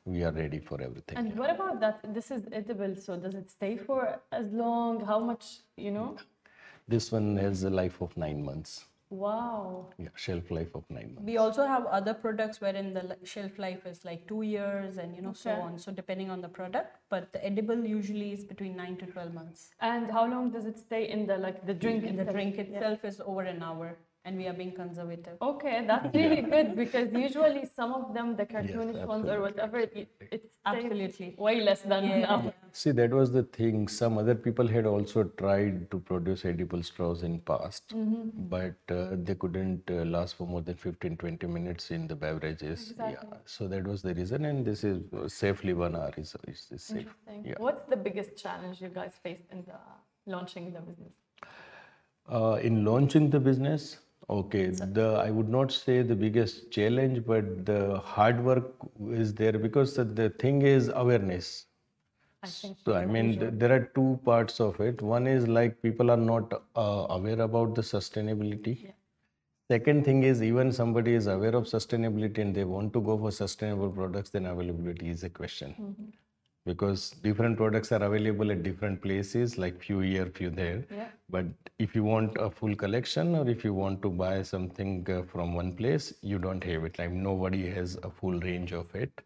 we 0.05 0.23
are 0.23 0.31
ready 0.31 0.59
for 0.59 0.81
everything. 0.81 1.17
And 1.17 1.37
what 1.37 1.49
about 1.51 1.79
that? 1.81 1.99
This 2.13 2.31
is 2.31 2.43
edible, 2.51 2.95
so 2.95 3.17
does 3.17 3.35
it 3.35 3.51
stay 3.51 3.77
for 3.77 4.19
as 4.31 4.51
long? 4.51 5.05
How 5.05 5.19
much, 5.19 5.57
you 5.77 5.91
know? 5.91 6.17
This 6.87 7.11
one 7.11 7.37
has 7.37 7.63
a 7.63 7.69
life 7.69 8.01
of 8.01 8.15
nine 8.17 8.43
months. 8.43 8.85
Wow. 9.09 9.89
Yeah, 9.97 10.09
shelf 10.15 10.51
life 10.51 10.75
of 10.75 10.83
nine 10.89 11.15
months. 11.15 11.25
We 11.25 11.37
also 11.37 11.65
have 11.65 11.85
other 11.87 12.13
products 12.13 12.61
wherein 12.61 12.93
the 12.93 13.17
shelf 13.23 13.57
life 13.57 13.85
is 13.85 14.05
like 14.05 14.27
two 14.27 14.43
years 14.43 14.97
and 14.97 15.15
you 15.15 15.21
know 15.23 15.33
so 15.33 15.49
on. 15.49 15.79
So 15.79 15.91
depending 15.91 16.29
on 16.29 16.41
the 16.41 16.47
product, 16.47 16.97
but 17.09 17.33
the 17.33 17.43
edible 17.43 17.83
usually 17.83 18.31
is 18.31 18.43
between 18.43 18.75
nine 18.75 18.97
to 18.97 19.07
twelve 19.07 19.33
months. 19.33 19.71
And 19.79 20.11
how 20.11 20.27
long 20.27 20.51
does 20.51 20.65
it 20.65 20.77
stay 20.77 21.09
in 21.09 21.25
the 21.25 21.37
like 21.37 21.65
the 21.65 21.73
drink? 21.73 22.03
And 22.05 22.19
the 22.19 22.21
itself? 22.21 22.35
drink 22.35 22.55
Yeah. 22.57 22.63
itself 22.65 23.03
is 23.03 23.19
over 23.25 23.41
an 23.41 23.63
hour, 23.63 23.97
and 24.25 24.37
we 24.37 24.47
are 24.47 24.53
being 24.53 24.71
conservative. 24.73 25.37
Okay, 25.41 25.85
that's 25.87 26.13
really 26.13 26.41
good 26.41 26.75
because 26.75 27.11
usually 27.13 27.65
some 27.65 27.93
of 27.93 28.13
them, 28.13 28.35
the 28.35 28.45
cartoonish 28.45 29.05
ones 29.05 29.27
or 29.27 29.39
whatever, 29.41 29.79
it, 29.79 30.09
it 30.19 30.51
Absolutely. 30.65 31.35
way 31.37 31.61
less 31.61 31.81
than 31.81 32.03
an 32.03 32.19
Yeah. 32.21 32.33
hour. 32.33 32.53
See, 32.73 32.91
that 32.91 33.11
was 33.11 33.31
the 33.31 33.43
thing. 33.43 33.87
Some 33.87 34.17
other 34.17 34.35
people 34.35 34.67
had 34.67 34.85
also 34.85 35.23
tried 35.23 35.89
to 35.91 35.99
produce 35.99 36.43
edible 36.45 36.83
straws 36.83 37.23
in 37.23 37.39
past, 37.39 37.93
but 37.95 38.75
uh, 38.91 39.15
they 39.23 39.35
couldn't 39.35 39.89
uh, 39.89 40.03
last 40.17 40.35
for 40.35 40.45
more 40.47 40.61
than 40.61 40.75
15, 40.75 41.17
20 41.17 41.47
minutes 41.47 41.89
in 41.91 42.07
the 42.07 42.15
beverages. 42.15 42.93
Yeah, 42.99 43.23
so 43.45 43.67
that 43.67 43.87
was 43.87 44.01
the 44.01 44.13
reason, 44.13 44.45
and 44.45 44.65
this 44.65 44.83
is 44.83 45.01
uh, 45.13 45.27
safely 45.27 45.73
one 45.73 45.95
hour 45.95 46.11
is, 46.17 46.35
is, 46.47 46.67
is 46.71 46.83
safe. 46.83 46.97
Interesting. 46.97 47.45
Yeah. 47.45 47.55
What's 47.57 47.85
the 47.89 47.95
biggest 47.95 48.35
challenge 48.35 48.81
you 48.81 48.89
guys 48.89 49.13
faced 49.23 49.45
in 49.51 49.63
the 49.63 49.79
launching 50.31 50.71
the 50.73 50.81
business? 50.81 51.13
Uh, 52.31 52.59
in 52.61 52.85
launching 52.85 53.29
the 53.31 53.39
business, 53.39 53.97
okay, 54.29 54.67
the 54.67 55.21
I 55.25 55.29
would 55.31 55.49
not 55.49 55.71
say 55.71 56.01
the 56.01 56.15
biggest 56.15 56.71
challenge, 56.71 57.25
but 57.25 57.65
the 57.65 57.99
hard 57.99 58.43
work 58.43 58.71
is 59.09 59.33
there 59.33 59.53
because 59.53 59.95
the, 59.95 60.29
thing 60.39 60.61
is 60.61 60.91
awareness. 60.93 61.65
I 62.43 62.47
think 62.47 62.77
So 62.85 62.93
I 62.95 63.05
mean, 63.05 63.39
th- 63.39 63.53
there 63.55 63.73
are 63.73 63.85
two 63.95 64.19
parts 64.23 64.59
of 64.59 64.79
it. 64.79 65.01
One 65.01 65.27
is 65.27 65.47
like 65.47 65.81
people 65.81 66.11
are 66.11 66.17
not 66.17 66.53
uh, 66.75 67.07
aware 67.09 67.41
about 67.41 67.75
the 67.75 67.81
sustainability. 67.81 68.83
Yeah. 68.83 68.91
Second 69.69 70.05
thing 70.05 70.23
is 70.23 70.41
even 70.41 70.71
somebody 70.71 71.13
is 71.13 71.27
aware 71.27 71.55
of 71.55 71.65
sustainability 71.65 72.39
and 72.39 72.55
they 72.55 72.63
want 72.63 72.93
to 72.93 73.01
go 73.01 73.17
for 73.17 73.31
sustainable 73.31 73.89
products, 73.91 74.29
then 74.31 74.45
availability 74.47 75.09
is 75.09 75.23
a 75.23 75.29
question. 75.29 75.75
Because 76.65 77.11
different 77.23 77.57
products 77.57 77.91
are 77.91 78.03
available 78.03 78.51
at 78.51 78.63
different 78.63 79.01
places, 79.01 79.57
like 79.57 79.81
few 79.81 79.99
here, 79.99 80.27
few 80.27 80.49
there. 80.49 80.85
Yeah. 80.91 81.07
But 81.29 81.45
if 81.79 81.95
you 81.95 82.03
want 82.03 82.37
a 82.37 82.49
full 82.51 82.75
collection 82.75 83.35
or 83.35 83.49
if 83.49 83.63
you 83.63 83.73
want 83.73 84.01
to 84.03 84.09
buy 84.09 84.43
something 84.43 85.07
uh, 85.09 85.23
from 85.23 85.53
one 85.55 85.73
place, 85.73 86.13
you 86.21 86.37
don't 86.37 86.63
have 86.63 86.83
it. 86.83 86.99
Like 86.99 87.11
nobody 87.11 87.69
has 87.69 87.97
a 88.03 88.09
full 88.11 88.39
range 88.39 88.73
of 88.73 88.93
it. 88.93 89.21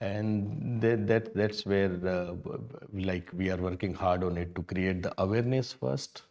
And 0.00 0.80
that, 0.82 1.06
that 1.06 1.34
that's 1.34 1.64
where 1.64 1.92
uh, 2.06 2.34
like 2.92 3.30
we 3.32 3.50
are 3.50 3.56
working 3.56 3.94
hard 3.94 4.24
on 4.24 4.36
it 4.36 4.54
to 4.56 4.62
create 4.62 5.02
the 5.02 5.14
awareness 5.18 5.72
first 5.72 6.22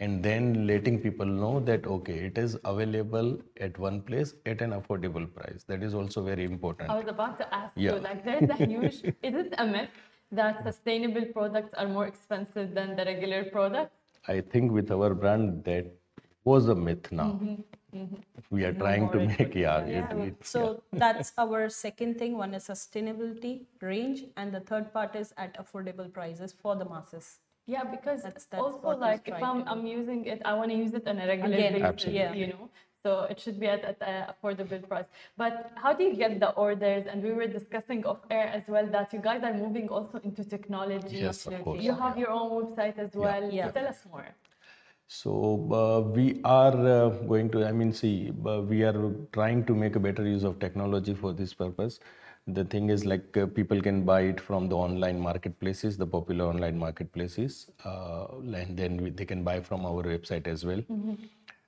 and 0.00 0.22
then 0.22 0.66
letting 0.66 0.98
people 1.00 1.26
know 1.26 1.58
that 1.68 1.86
okay 1.86 2.16
it 2.26 2.38
is 2.38 2.56
available 2.64 3.36
at 3.60 3.78
one 3.78 4.00
place 4.00 4.34
at 4.46 4.60
an 4.60 4.70
affordable 4.78 5.26
price 5.34 5.64
that 5.66 5.82
is 5.82 5.94
also 5.94 6.22
very 6.22 6.44
important 6.44 6.90
I 6.90 6.98
was 6.98 7.08
about 7.08 7.38
to 7.38 7.54
ask 7.54 7.72
Yeah. 7.76 7.94
you, 7.94 8.00
like, 8.00 8.24
there's 8.24 8.50
a 8.50 8.54
huge, 8.54 9.02
is 9.22 9.34
it 9.44 9.54
a 9.58 9.66
myth 9.66 9.90
that 10.32 10.62
sustainable 10.62 11.24
products 11.26 11.74
are 11.74 11.88
more 11.88 12.06
expensive 12.06 12.74
than 12.74 12.96
the 12.96 13.04
regular 13.04 13.44
products? 13.44 13.94
i 14.28 14.40
think 14.40 14.72
with 14.72 14.90
our 14.90 15.14
brand 15.14 15.64
that 15.64 15.86
was 16.44 16.68
a 16.68 16.74
myth 16.74 17.10
now 17.10 17.30
mm-hmm. 17.32 17.98
Mm-hmm. 17.98 18.16
we 18.50 18.64
are 18.64 18.72
trying 18.72 19.08
to 19.10 19.16
more 19.16 19.24
it 19.24 19.38
make 19.38 19.54
yeah, 19.54 19.86
Yeah. 19.86 20.12
it, 20.12 20.28
it, 20.28 20.46
So 20.46 20.82
that's 20.92 21.32
our 21.38 21.70
second 21.70 22.18
thing. 22.18 22.36
One 22.36 22.52
is 22.52 22.68
sustainability 22.68 23.64
range, 23.80 24.24
and 24.36 24.52
the 24.52 24.60
third 24.60 24.92
part 24.92 25.16
is 25.16 25.32
at 25.38 25.56
affordable 25.62 26.12
prices 26.12 26.52
for 26.52 26.76
the 26.76 26.84
masses. 26.84 27.38
Yeah, 27.68 27.84
because 27.84 28.22
That's- 28.22 28.46
that's 28.50 28.62
also 28.62 28.96
like 28.96 29.28
if 29.28 29.42
I'm. 29.48 29.60
I'm 29.68 29.84
using 29.86 30.24
it, 30.24 30.40
I 30.50 30.54
want 30.54 30.70
to 30.74 30.78
use 30.84 30.94
it 30.94 31.06
on 31.06 31.18
a 31.18 31.26
regular 31.26 31.54
Again, 31.54 31.72
basis, 31.74 31.88
Absolutely. 31.92 32.40
you 32.40 32.46
know. 32.52 32.70
So 33.04 33.10
it 33.32 33.38
should 33.38 33.60
be 33.60 33.68
at, 33.74 33.84
at 33.84 33.98
an 34.02 34.32
affordable 34.32 34.80
price. 34.88 35.04
But 35.36 35.70
how 35.82 35.92
do 35.92 36.02
you 36.02 36.14
get 36.16 36.40
the 36.40 36.50
orders? 36.66 37.04
And 37.10 37.22
we 37.22 37.32
were 37.32 37.46
discussing 37.46 38.04
off 38.06 38.20
air 38.30 38.48
as 38.58 38.64
well 38.66 38.86
that 38.96 39.12
you 39.12 39.20
guys 39.20 39.44
are 39.44 39.52
moving 39.52 39.88
also 39.88 40.18
into 40.24 40.44
technology. 40.44 41.18
Yes, 41.18 41.46
of 41.46 41.62
course. 41.62 41.82
You 41.82 41.94
have 41.94 42.18
your 42.18 42.30
own 42.30 42.48
website 42.58 42.98
as 42.98 43.14
well. 43.14 43.52
Yeah. 43.52 43.66
So 43.66 43.72
tell 43.72 43.86
us 43.86 44.00
more. 44.10 44.28
So 45.06 45.32
uh, 45.80 46.00
we 46.18 46.40
are 46.44 46.76
uh, 46.86 47.08
going 47.32 47.50
to, 47.50 47.64
I 47.66 47.72
mean, 47.72 47.92
see, 47.92 48.32
uh, 48.46 48.60
we 48.62 48.82
are 48.82 49.12
trying 49.32 49.64
to 49.66 49.74
make 49.74 49.96
a 49.96 50.00
better 50.00 50.26
use 50.26 50.42
of 50.42 50.58
technology 50.58 51.14
for 51.14 51.32
this 51.32 51.54
purpose. 51.54 52.00
The 52.48 52.64
thing 52.64 52.88
is, 52.88 53.04
like, 53.04 53.36
uh, 53.36 53.46
people 53.46 53.80
can 53.80 54.04
buy 54.04 54.22
it 54.22 54.40
from 54.40 54.68
the 54.68 54.76
online 54.76 55.20
marketplaces, 55.20 55.98
the 55.98 56.06
popular 56.06 56.46
online 56.46 56.78
marketplaces, 56.78 57.66
uh, 57.84 58.26
and 58.54 58.76
then 58.76 58.96
we, 59.02 59.10
they 59.10 59.26
can 59.26 59.44
buy 59.44 59.60
from 59.60 59.84
our 59.84 60.02
website 60.02 60.46
as 60.46 60.64
well. 60.64 60.82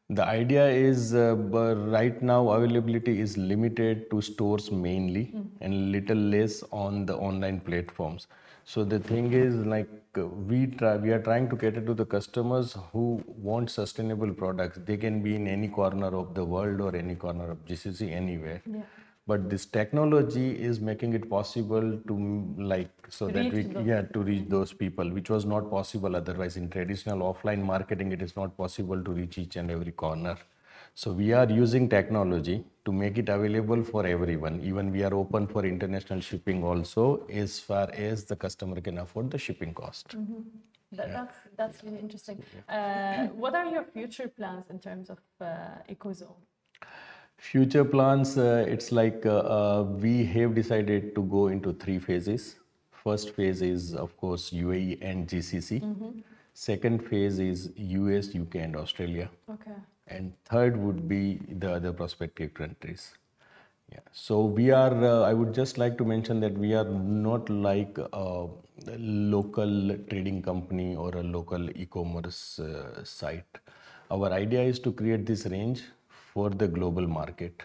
The 0.09 0.25
idea 0.25 0.69
is, 0.69 1.15
uh, 1.15 1.37
right 1.37 2.21
now 2.23 2.49
availability 2.49 3.21
is 3.21 3.37
limited 3.37 4.11
to 4.11 4.23
stores 4.23 4.71
mainly, 4.71 5.35
and 5.61 5.93
little 5.93 6.17
less 6.17 6.63
on 6.73 7.05
the 7.07 7.15
online 7.15 7.61
platforms. 7.61 8.27
So 8.65 8.83
the 8.85 8.99
thing 8.99 9.33
is, 9.35 9.55
like, 9.67 9.89
uh, 10.17 10.27
we 10.29 10.67
try, 10.67 10.97
we 10.97 11.11
are 11.11 11.23
trying 11.23 11.51
to 11.51 11.57
cater 11.57 11.81
to 11.83 11.95
the 11.95 12.07
customers 12.07 12.77
who 12.93 13.23
want 13.37 13.71
sustainable 13.71 14.33
products. 14.33 14.79
They 14.85 14.97
can 14.97 15.23
be 15.23 15.37
in 15.37 15.47
any 15.47 15.69
corner 15.69 16.09
of 16.09 16.35
the 16.35 16.45
world 16.45 16.81
or 16.81 16.97
any 16.97 17.15
corner 17.17 17.51
of 17.51 17.65
GCC, 17.67 18.11
anywhere. 18.13 18.63
But 19.27 19.49
this 19.49 19.65
technology 19.67 20.61
is 20.61 20.81
making 20.81 21.13
it 21.15 21.29
possible 21.31 21.99
to 22.09 22.55
like 22.59 22.91
so 23.09 23.29
that 23.29 23.53
we 23.53 23.63
Reach 23.63 23.73
those 23.75 23.87
yeah 23.87 24.03
to 24.03 24.21
reach 24.21 24.49
those 24.49 24.73
people, 24.73 25.11
which 25.11 25.31
was 25.31 25.45
not 25.45 25.71
possible 25.71 26.17
otherwise 26.17 26.57
in 26.57 26.69
traditional 26.71 27.21
offline 27.33 27.63
marketing. 27.63 28.13
It 28.13 28.23
is 28.23 28.35
not 28.37 28.57
possible 28.57 29.03
to 29.05 29.11
reach 29.13 29.39
each 29.39 29.57
and 29.57 29.71
every 29.71 29.93
corner. 29.93 30.37
So 30.95 31.13
we 31.13 31.33
are 31.33 31.49
using 31.49 31.89
technology 31.89 32.65
to 32.85 32.93
make 32.93 33.19
it 33.19 33.29
available 33.29 33.85
for 33.85 34.05
everyone. 34.07 34.61
Even 34.61 34.91
we 34.91 35.05
are 35.05 35.15
open 35.15 35.47
for 35.47 35.65
international 35.65 36.21
shipping 36.21 36.65
also, 36.65 37.27
as 37.29 37.61
far 37.61 37.91
as 37.93 38.25
the 38.25 38.37
customer 38.37 38.81
can 38.81 38.99
afford 38.99 39.31
the 39.31 39.39
shipping 39.39 39.73
cost. 39.73 40.17
That, 40.93 41.13
that's 41.13 41.37
that's 41.57 41.85
really 41.85 42.01
interesting. 42.01 42.43
Uh, 42.69 43.27
what 43.29 43.55
are 43.55 43.67
your 43.67 43.85
future 43.85 44.27
plans 44.27 44.65
in 44.71 44.81
terms 44.81 45.09
of 45.09 45.19
uh, 45.41 45.79
ecozone? 45.89 46.35
Future 47.41 47.87
plans, 47.87 48.37
uh, 48.37 48.67
it's 48.69 48.93
like 48.93 49.25
uh, 49.25 49.39
uh, 49.39 49.83
we 49.83 50.27
have 50.27 50.55
decided 50.55 51.15
to 51.15 51.23
go 51.23 51.47
into 51.47 51.73
three 51.73 51.99
phases. 51.99 52.57
First 52.93 53.31
phase 53.31 53.63
is, 53.63 53.95
of 53.95 54.15
course, 54.19 54.51
UAE 54.51 54.99
and 55.01 55.27
GCC. 55.27 56.23
Second 56.53 57.03
phase 57.09 57.39
is 57.39 57.71
US, 57.77 58.35
UK, 58.35 58.57
and 58.57 58.77
Australia. 58.77 59.31
Okay. 59.49 59.73
And 60.07 60.35
third 60.45 60.77
would 60.77 61.09
be 61.09 61.41
the 61.49 61.73
other 61.73 61.95
prospective 61.95 62.53
countries. 62.53 63.15
Yeah. 63.91 64.01
So 64.13 64.45
we 64.45 64.71
are, 64.71 65.03
uh, 65.03 65.23
I 65.23 65.33
would 65.33 65.55
just 65.55 65.79
like 65.79 65.97
to 65.97 66.05
mention 66.05 66.41
that 66.41 66.53
we 66.53 66.75
are 66.75 66.85
not 66.85 67.49
like 67.49 67.97
a 68.13 68.49
local 68.99 69.97
trading 70.11 70.43
company 70.43 70.95
or 70.95 71.17
a 71.17 71.23
local 71.23 71.71
e 71.71 71.87
commerce 71.87 72.59
uh, 72.59 73.03
site. 73.03 73.59
Our 74.11 74.31
idea 74.31 74.63
is 74.63 74.79
to 74.81 74.93
create 74.93 75.25
this 75.25 75.47
range 75.47 75.85
for 76.33 76.51
the 76.51 76.69
global 76.69 77.07
market. 77.07 77.63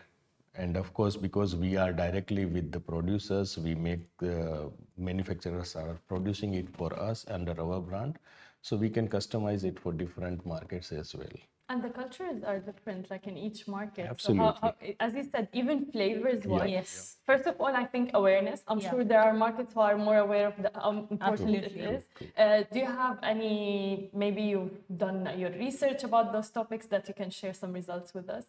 And 0.58 0.78
of 0.78 0.94
course, 0.94 1.16
because 1.18 1.56
we 1.56 1.76
are 1.78 1.92
directly 1.92 2.46
with 2.46 2.72
the 2.72 2.80
producers, 2.80 3.58
we 3.58 3.76
make 3.76 4.02
the 4.18 4.72
manufacturers 4.98 5.76
are 5.76 6.00
producing 6.08 6.54
it 6.54 6.70
for 6.76 6.98
us 6.98 7.26
under 7.28 7.60
our 7.60 7.82
brand. 7.82 8.18
So 8.62 8.78
we 8.78 8.90
can 8.90 9.08
customize 9.08 9.64
it 9.64 9.80
for 9.80 9.92
different 9.92 10.46
markets 10.46 10.92
as 10.92 11.14
well. 11.14 11.38
And 11.68 11.84
the 11.84 11.90
cultures 11.90 12.44
are 12.44 12.60
different, 12.60 13.10
like 13.10 13.26
in 13.26 13.38
each 13.38 13.68
market. 13.68 14.06
So 14.06 14.12
Absolutely. 14.12 14.46
how, 14.46 14.58
how, 14.62 14.74
as 15.00 15.16
you 15.16 15.24
said, 15.24 15.50
even 15.52 15.86
flavors 15.92 16.46
wise. 16.46 16.70
Yes. 16.70 17.18
First 17.26 17.48
of 17.48 17.56
all, 17.60 17.74
I 17.76 17.86
think 17.86 18.12
awareness. 18.14 18.62
I'm 18.68 18.80
Yeah. 18.80 18.92
sure 18.92 19.04
there 19.04 19.22
are 19.28 19.34
markets 19.34 19.74
who 19.74 19.80
are 19.80 19.98
more 19.98 20.18
aware 20.18 20.48
of 20.52 20.56
the, 20.62 20.70
how 20.76 20.92
important 20.92 21.56
it 21.56 21.64
Absolutely. 21.64 21.82
is. 21.96 22.04
Uh, 22.38 22.64
do 22.72 22.80
you 22.80 22.86
have 22.86 23.18
any? 23.24 24.12
Maybe 24.14 24.44
you've 24.44 24.78
done 25.06 25.20
your 25.40 25.50
research 25.66 26.04
about 26.04 26.32
those 26.34 26.52
topics 26.52 26.86
that 26.94 27.08
you 27.08 27.16
can 27.16 27.32
share 27.32 27.56
some 27.56 27.74
results 27.74 28.14
with 28.14 28.30
us. 28.30 28.46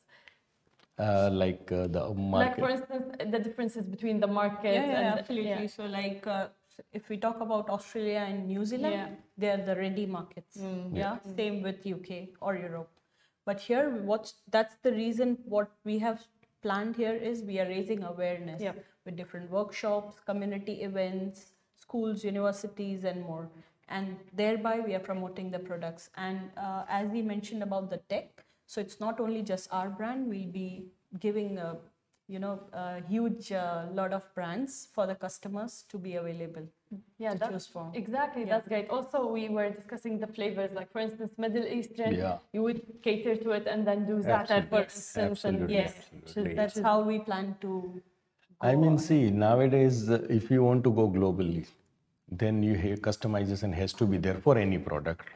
Uh, 0.99 1.31
like 1.33 1.73
uh, 1.73 1.87
the 1.87 2.03
Like 2.09 2.59
for 2.59 2.71
instance, 2.71 3.07
the 3.33 3.39
differences 3.39 3.85
between 3.85 4.21
the 4.21 4.27
markets 4.27 4.75
Yeah, 4.75 4.87
yeah, 4.93 5.11
and 5.11 5.19
absolutely. 5.21 5.51
yeah. 5.51 5.67
So, 5.67 5.85
like, 5.87 6.27
uh, 6.27 6.49
if 6.93 7.09
we 7.09 7.17
talk 7.17 7.41
about 7.41 7.71
Australia 7.71 8.21
and 8.29 8.47
New 8.47 8.65
Zealand, 8.65 8.95
Yeah. 8.95 9.09
Mm. 9.09 9.17
they 9.41 9.49
are 9.55 9.63
the 9.71 9.77
ready 9.77 10.07
markets. 10.07 10.59
Yeah, 10.93 11.19
same 11.37 11.63
with 11.63 11.79
UK 11.87 12.29
or 12.41 12.57
Europe. 12.57 12.91
But 13.47 13.61
here, 13.61 13.91
what's 14.13 14.35
that's 14.51 14.77
the 14.83 14.93
reason 14.93 15.39
what 15.47 15.71
we 15.85 15.99
have 16.01 16.27
planned 16.63 16.97
here 16.97 17.15
is 17.15 17.43
we 17.45 17.59
are 17.61 17.67
raising 17.69 18.03
awareness 18.03 18.61
Yeah. 18.61 18.73
with 19.07 19.17
different 19.17 19.51
workshops, 19.51 20.21
community 20.31 20.83
events, 20.83 21.53
schools, 21.77 22.25
universities, 22.25 23.05
and 23.05 23.23
more. 23.23 23.49
And 23.89 24.17
thereby, 24.33 24.81
we 24.81 24.95
are 24.97 25.05
promoting 25.09 25.51
the 25.53 25.61
products. 25.61 26.11
And 26.17 26.51
uh, 26.57 26.85
as 26.89 27.09
we 27.09 27.23
mentioned 27.23 27.63
about 27.63 27.89
the 27.89 27.99
tech, 28.15 28.45
so 28.67 28.81
it's 28.81 28.99
not 29.01 29.21
only 29.21 29.43
just 29.43 29.73
our 29.73 29.89
brand. 29.89 30.29
We'll 30.29 30.53
be 30.63 30.87
giving 31.21 31.59
a 31.59 31.77
you 32.29 32.39
know 32.39 32.61
a 32.73 33.01
huge 33.09 33.53
uh, 33.53 33.87
lot 33.93 34.13
of 34.13 34.23
brands 34.35 34.89
for 34.93 35.07
the 35.07 35.15
customers 35.15 35.85
to 35.89 35.99
be 35.99 36.15
available 36.17 36.67
yeah, 37.19 37.33
to 37.33 37.39
that's, 37.39 37.53
choose 37.53 37.67
from. 37.67 37.91
Exactly, 37.95 38.45
that's 38.45 38.69
great. 38.69 38.89
Also, 38.91 39.27
we 39.27 39.49
were 39.49 39.71
discussing 39.71 40.19
the 40.19 40.27
flavors, 40.27 40.71
like 40.73 40.93
for 40.93 41.01
instance, 41.01 41.33
Middle 41.37 41.67
Eastern, 41.67 42.15
Yeah. 42.15 42.39
you 42.53 42.63
would 42.63 42.83
cater 43.03 43.37
to 43.37 43.51
it 43.53 43.67
and 43.67 43.87
then 43.87 44.07
do 44.07 44.19
za'atar, 44.19 44.69
for 44.69 44.81
Absolutely. 44.81 44.83
instance. 44.83 45.17
And 45.17 45.31
Absolutely. 45.31 45.75
yes, 45.75 45.95
Absolutely. 46.23 46.55
That's 46.55 46.79
how 46.79 47.01
we 47.03 47.19
plan 47.19 47.57
to. 47.63 48.03
I 48.61 48.75
mean, 48.75 48.93
on. 48.93 48.99
see, 48.99 49.31
nowadays, 49.31 50.11
uh, 50.11 50.27
if 50.31 50.51
you 50.51 50.63
want 50.63 50.85
to 50.85 50.91
go 50.91 51.09
globally, 51.09 51.67
then 52.31 52.63
you 52.63 52.75
have 52.77 53.01
customization 53.01 53.75
has 53.75 53.93
to 53.95 54.07
be 54.07 54.19
there 54.19 54.39
for 54.47 54.57
any 54.59 54.79
product. 54.79 55.29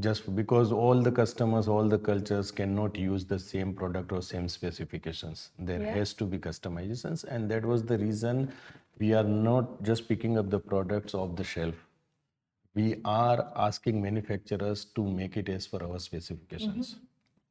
Just 0.00 0.34
because 0.34 0.72
all 0.72 1.02
the 1.02 1.12
customers, 1.12 1.68
all 1.68 1.86
the 1.86 1.98
cultures 1.98 2.50
cannot 2.50 2.96
use 2.96 3.26
the 3.26 3.38
same 3.38 3.74
product 3.74 4.10
or 4.10 4.22
same 4.22 4.48
specifications, 4.48 5.50
there 5.58 5.82
Yeah. 5.82 5.92
has 5.94 6.14
to 6.14 6.24
be 6.24 6.38
customizations, 6.38 7.24
and 7.24 7.50
that 7.50 7.66
was 7.66 7.82
the 7.84 7.98
reason 7.98 8.50
we 8.98 9.12
are 9.12 9.24
not 9.24 9.82
just 9.82 10.08
picking 10.08 10.38
up 10.38 10.48
the 10.48 10.58
products 10.58 11.14
off 11.14 11.36
the 11.36 11.44
shelf. 11.44 11.74
We 12.74 13.02
are 13.04 13.52
asking 13.54 14.00
manufacturers 14.00 14.86
to 14.96 15.04
make 15.06 15.36
it 15.36 15.50
as 15.50 15.66
per 15.68 15.82
our 15.84 15.98
specifications. 15.98 16.96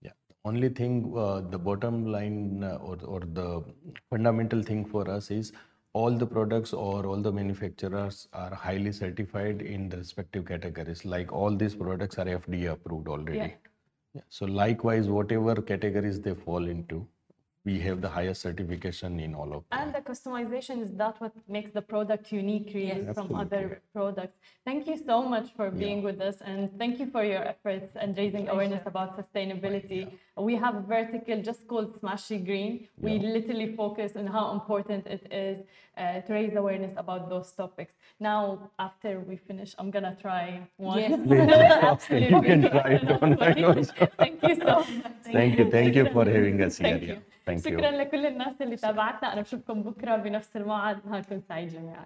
Yeah. 0.01 0.13
Only 0.43 0.69
thing, 0.69 1.13
uh, 1.15 1.41
the 1.41 1.59
bottom 1.59 2.07
line 2.07 2.63
uh, 2.63 2.77
or, 2.77 2.97
or 3.05 3.19
the 3.19 3.63
fundamental 4.09 4.63
thing 4.63 4.83
for 4.85 5.07
us 5.07 5.29
is 5.29 5.53
all 5.93 6.11
the 6.11 6.25
products 6.25 6.73
or 6.73 7.05
all 7.05 7.17
the 7.21 7.31
manufacturers 7.31 8.27
are 8.33 8.53
highly 8.53 8.91
certified 8.91 9.61
in 9.61 9.89
the 9.89 9.97
respective 9.97 10.45
categories. 10.45 11.03
Like 11.05 11.31
all 11.33 11.55
these 11.55 11.75
products 11.75 12.17
are 12.17 12.25
FDA 12.25 12.71
approved 12.71 13.07
already. 13.07 13.37
Yeah. 13.37 13.51
Yeah. 14.13 14.21
So 14.29 14.45
likewise, 14.45 15.07
whatever 15.07 15.55
categories 15.61 16.19
they 16.19 16.33
fall 16.33 16.67
into, 16.67 17.07
we 17.63 17.79
have 17.79 18.01
the 18.01 18.09
highest 18.09 18.41
certification 18.41 19.19
in 19.19 19.35
all 19.35 19.53
of 19.53 19.63
them. 19.69 19.79
And 19.79 19.93
the 19.93 20.01
customization 20.01 20.81
is 20.81 20.91
that 20.93 21.21
what 21.21 21.33
makes 21.47 21.71
the 21.71 21.81
product 21.81 22.31
unique 22.31 22.71
really 22.73 23.03
Yes. 23.05 23.13
from 23.15 23.35
other 23.35 23.81
products. 23.93 24.37
Thank 24.65 24.87
you 24.87 24.97
so 24.97 25.21
much 25.21 25.47
for 25.55 25.69
being 25.69 26.01
with 26.01 26.19
us 26.21 26.37
and 26.41 26.59
thank 26.79 26.99
you 26.99 27.07
for 27.15 27.23
your 27.23 27.43
efforts 27.53 27.95
and 27.95 28.17
raising 28.17 28.49
awareness 28.49 28.83
about 28.87 29.09
sustainability. 29.21 30.01
We 30.37 30.55
have 30.55 30.75
a 30.75 30.81
vertical 30.81 31.37
just 31.41 31.67
called 31.67 31.89
Smashi 32.01 32.43
Green. 32.43 32.87
We 32.97 33.19
literally 33.19 33.75
focus 33.75 34.15
on 34.15 34.25
how 34.25 34.53
important 34.53 35.05
it 35.05 35.23
is 35.31 35.57
uh, 35.97 36.21
to 36.21 36.33
raise 36.33 36.55
awareness 36.55 36.93
about 36.97 37.29
those 37.29 37.51
topics. 37.51 37.93
Now, 38.19 38.71
after 38.79 39.19
we 39.19 39.35
finish, 39.37 39.75
I'm 39.77 39.91
gonna 39.91 40.17
try 40.19 40.67
one. 40.77 40.97
Yes. 40.97 42.09
you 42.31 42.41
can 42.41 42.61
try 42.71 42.89
it 42.97 43.09
online 43.21 43.63
also. 43.65 44.07
Thank 44.17 44.41
you 44.41 44.55
so 44.55 44.75
much. 45.03 45.21
Thank 45.23 45.59
you. 45.59 45.69
Thank 45.69 45.95
you 45.95 46.05
for 46.09 46.25
having 46.25 46.61
us 46.63 46.77
here. 46.77 46.89
Thank 46.89 47.03
you. 47.03 47.17
Thank 47.57 47.65
you. 47.65 47.69
شكرا 47.69 47.91
لكل 47.91 48.25
الناس 48.25 48.61
اللي 48.61 48.75
تابعتنا. 48.75 49.33
أنا 49.33 49.41
بشوفكم 49.41 49.83
بكرة 49.83 50.15
بنفس 50.15 50.57
الموعد. 50.57 51.05
نهاركم 51.07 51.39
سعيد 51.39 51.69
جميعا. 51.69 52.05